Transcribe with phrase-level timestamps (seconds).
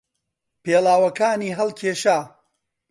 [0.63, 2.19] پێڵاوەکانی هەڵکێشا.